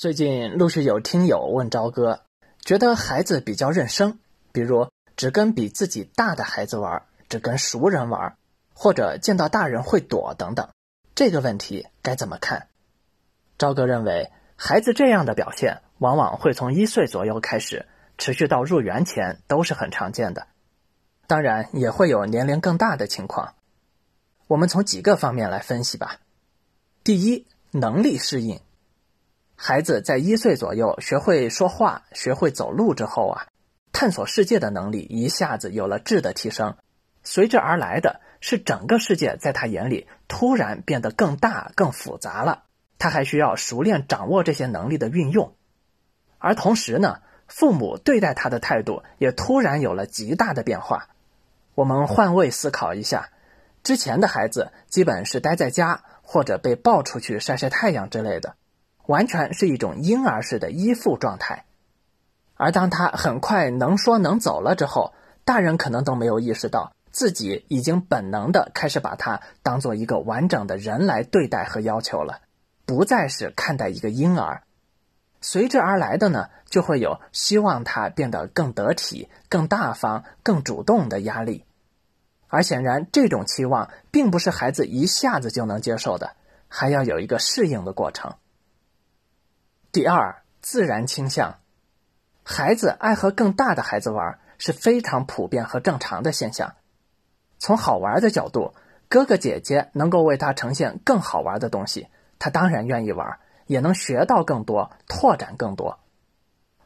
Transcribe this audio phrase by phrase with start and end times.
[0.00, 2.22] 最近陆续有听友问朝哥，
[2.64, 4.18] 觉得孩子比较认生，
[4.50, 8.34] 比如只跟比自己大的孩子玩，只跟熟人玩，
[8.72, 10.70] 或者见到大人会躲等等，
[11.14, 12.68] 这个问题该怎么看？
[13.58, 17.86] 朝哥认为，孩子这样的表现往往会从一岁左右开始，
[18.16, 20.46] 持续到入园前都是很常见的，
[21.26, 23.52] 当然也会有年龄更大的情况。
[24.46, 26.20] 我们从几个方面来分析吧。
[27.04, 28.62] 第一，能力适应。
[29.62, 33.46] 孩子在一岁左右学会说话、学会走路之后啊，
[33.92, 36.78] 探索世界的能力一下子有了质的提升，
[37.22, 42.62] 随之而来的是整个世界在他眼里突然变得更大、更复杂了。
[42.98, 45.54] 他还需要熟练掌握这些能力的运用，
[46.38, 51.10] 而同时呢，父母对待他的态度也突然有了极大的变化。
[51.74, 53.28] 我们换位思考一下，
[53.82, 58.56] 之前的孩子基本是待在家或者被抱出去晒晒太阳之类的。
[59.10, 61.64] 完全是一种婴儿式的依附状态，
[62.54, 65.12] 而当他很快能说能走了之后，
[65.44, 72.40] 大人可能都没有意识到自己已经本能的开始把他当做一个完整的人来对待和要求了，
[72.86, 74.62] 不再是看待一个婴儿。
[75.40, 81.64] 随之而来的呢，就会有希望他变得更得体、更大方、更主动的压力，
[82.46, 86.36] 而显然这种期望并不是孩子一下子就能接受的，
[86.68, 88.34] 还要有一个适应的过程。
[89.92, 91.58] 第二，自然倾向，
[92.44, 96.74] 孩子爱和更大的孩子玩是非常普遍和正常的现象。
[97.58, 98.72] 从好玩的角度，
[99.08, 102.06] 哥哥姐姐能够为他呈现更好玩的东西，
[102.38, 105.98] 他当然愿意玩，也能学到更多，拓展更多。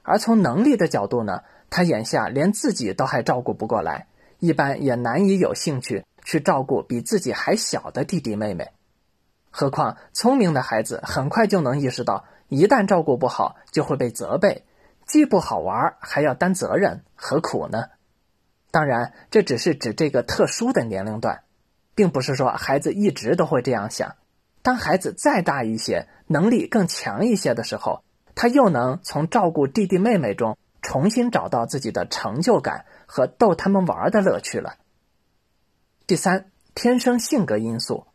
[0.00, 4.06] 而从能力的角度呢，他眼下连自己都还照顾不过来，
[4.38, 8.70] 一般也难以有兴趣去照顾比自己还小的弟弟妹妹。
[9.50, 12.24] 何况聪明的孩子很快就能意识到。
[12.48, 14.64] 一旦照顾不好，就会被责备，
[15.06, 17.86] 既不好玩，还要担责任，何苦呢？
[18.70, 21.42] 当然，这只是指这个特殊的年龄段，
[21.94, 24.16] 并不是说孩子一直都会这样想。
[24.62, 28.02] 当孩子再大一些，能力更强一些的时候，
[28.34, 34.74] 他又能从照顾弟弟妹妹中重新找到自己的成就感和逗他们玩的乐趣了。
[36.06, 38.06] 第三，天生性格因素，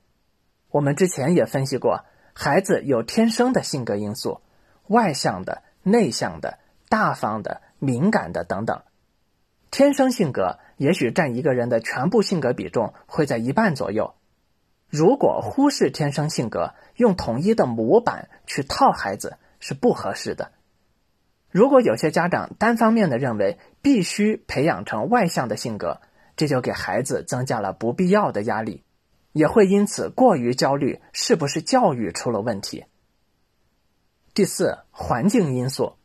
[0.69, 2.03] 我们之前也分析过。
[2.41, 4.39] 孩子有天生的性格因素，
[4.87, 6.57] 外向的、内向的、
[6.87, 8.81] 大方的、敏感的等等。
[9.71, 14.15] 天生性格也许占一个人的全部性格比重会在一半左右。
[14.87, 20.53] 如果忽视天生性格，用统一的模板去套孩子是不合适的。
[21.51, 25.99] 如果有些家长单方面的认为必须培养成外向的性格，
[26.37, 28.85] 这就给孩子增加了不必要的压力。
[29.31, 32.85] 也会因此过于焦虑，是不是教育出了问题？
[34.33, 35.97] 第四，环境因素，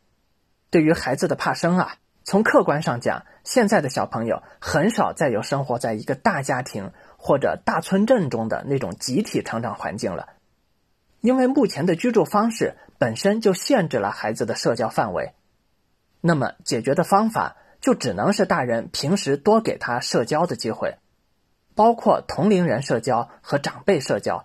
[0.70, 10.30] 对于孩子的怕生啊，从客观上讲，现在的小朋友很少再有生活在一个大家庭或者大村镇中的那种集体成长环境了，
[11.20, 15.32] 因为目前的居住方式本身就限制了孩子的社交范围。
[16.20, 20.96] 那么，解决的方法就只能是大人平时多给他社交的机会。
[21.74, 24.44] 包括同龄人社交和长辈社交。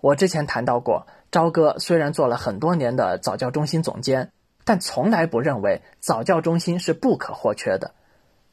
[0.00, 4.32] 我之前谈到过，朝哥虽然做了很多年的早教中心总监，
[4.64, 7.94] 但从来不认为早教中心是不可或缺的。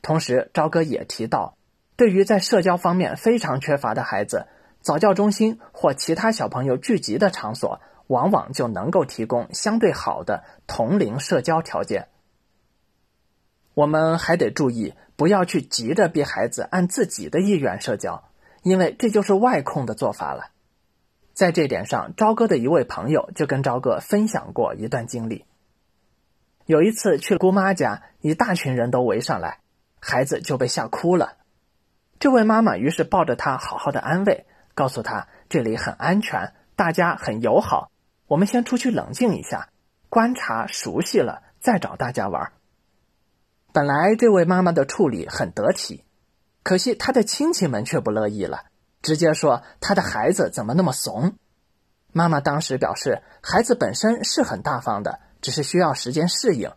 [0.02, 1.56] 同时，朝哥也提到，
[1.96, 4.48] 对于在社交方面非常缺乏的孩子，
[4.82, 12.08] 早教中心或其他小朋友聚集的场所，往往就能够提供相对好的同龄社交条件。
[13.74, 14.94] 我们还得注意。
[15.20, 18.24] 不要去急着逼孩子按自己的意愿社交，
[18.64, 20.52] 因为这就是外控的做法了。
[21.34, 25.44] 在这点上，朝哥的一位朋友就跟朝哥分享过一段经历。
[26.66, 29.60] 有一次去姑妈家，一大群人都围上来，
[30.00, 31.34] 孩子就被吓哭了。
[32.18, 37.92] 这位妈妈于是抱着他好好的安慰，告诉他这里很安全，大家很友好，
[38.26, 39.68] 我们先出去冷静一下，
[40.08, 42.54] 观察熟悉了再找大家玩。
[43.72, 46.04] 本来这位妈妈的处理很得体，
[46.64, 48.64] 可惜她的亲戚们却不乐意了，
[49.02, 51.36] 直接说她的孩子怎么那么怂。
[52.12, 56.72] 妈妈当时表示，孩子本身是很大方的，只是需要时间适应。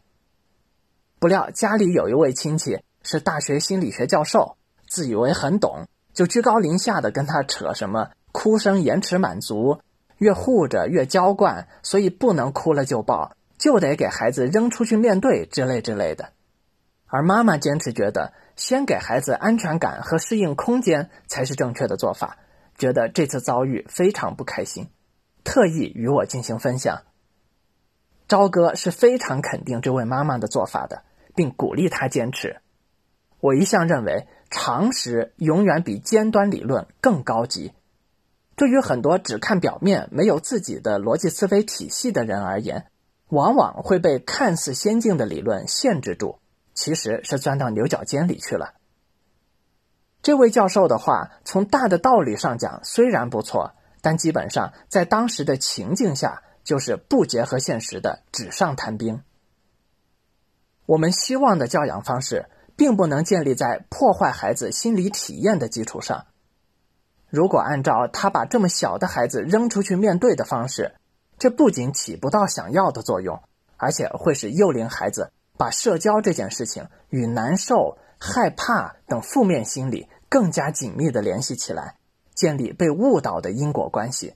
[1.19, 9.81] 不料家里有一位亲戚是大学心理学教授，自以为很懂，就居高临下的跟他扯什么哭声延迟满足，
[10.19, 16.33] 越护着越娇惯，所以不能哭了就抱，就得给孩子扔出去面对之类之类的。
[17.13, 22.39] 而妈妈坚持觉得，先给孩子安全感和适应空间才是正确的做法。
[22.79, 24.89] 觉得这次遭遇非常不开心，
[25.45, 27.03] 特意与我进行分享。
[28.29, 31.03] 朝哥是非常肯定这位妈妈的做法的，
[31.35, 32.63] 并鼓励她坚持。
[33.41, 37.75] 我一向认为，常识永远比尖端理论更高级。
[38.57, 42.87] 对于很多只看表面、没有自己的逻辑思维体系的人而言，
[43.29, 46.39] 往往会被看似先进的理论限制住，
[46.75, 48.75] 其实是钻到牛角尖里去了。
[50.23, 59.23] 这位教授的话，从大的道理上讲虽然不错，但基本上在当时的情境下，就是不结合现实的纸上谈兵。
[60.87, 66.27] 我们希望的教养方式，并不能建立在破坏孩子心理体验的基础上。
[67.29, 70.95] 如果按照他把这么小的孩子扔出去面对的方式，
[71.39, 73.43] 这不仅起不到想要的作用，
[73.77, 81.97] 而且会使幼龄孩子把社交这件事情与难受、害怕等负面心理更加紧密的联系起来，
[82.35, 84.35] 建立被误导的因果关系，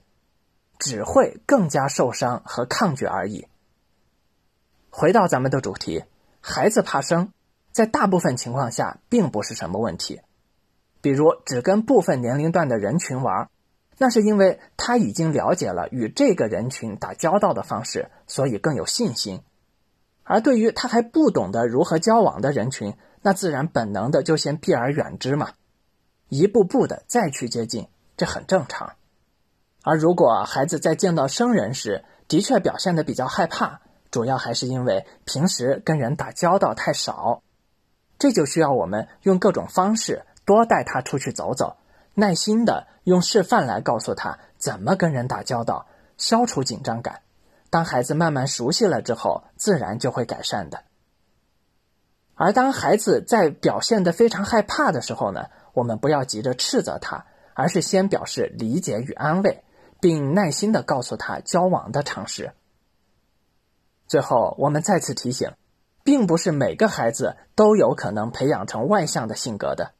[0.79, 3.47] 只会更加受伤和抗拒而已。
[4.89, 6.03] 回到咱们的主题，
[6.39, 7.31] 孩子怕生，
[7.71, 10.21] 在大部分情况下并不是什么问题。
[11.01, 13.49] 比如只跟部分年龄段的人群玩，
[13.97, 19.41] 那是因为他已经了解了与这个人群打交道的方式，所以更有信心。
[20.27, 25.51] 而对于他还不懂得如何交往的人群，那自然本能的就先避而远之嘛，
[26.29, 27.87] 一步步的再去接近，
[28.17, 28.93] 这很正常。
[29.83, 33.79] 而如果孩子在见到生人时，的确表现的比较害怕，
[34.11, 37.41] 主要还是因为平时跟人打交道太少，
[38.19, 40.25] 这就需要我们用各种方式。
[40.45, 41.75] 多带他出去走走，
[42.13, 45.87] 耐心的用示范来告诉他怎么跟人打交道，
[46.17, 47.21] 消除紧张感。
[47.77, 50.83] 当孩子慢慢熟悉了之后，自然就会改善的。
[52.33, 59.63] 而当孩子在表现的非常害怕的时候呢，我们不要急着斥责他，而是先表示理解与安慰，
[59.99, 62.53] 并耐心的告诉他交往的常识。
[64.07, 65.51] 最后，我们再次提醒，
[66.03, 69.91] 并不是每个孩子都有可能培养成外向的性格的。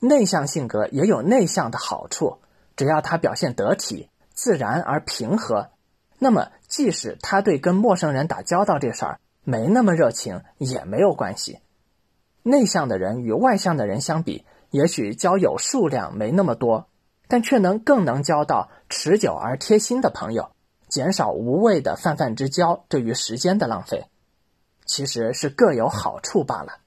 [0.00, 2.42] 内向性格也有内向的好处，
[2.76, 5.70] 只要他表现得体、自然而平和，
[6.22, 11.58] 那么即使他对跟陌生人打交道这事儿没那么热情，也没有关系。
[12.44, 16.86] 内向的人与外向的人相比，也许交友数量没那么多，
[17.26, 20.52] 但却能更能交到持久而贴心的朋友，
[20.88, 24.06] 减少无谓的泛泛之交对于时间的浪费，
[24.86, 26.78] 其实是各有好处罢了。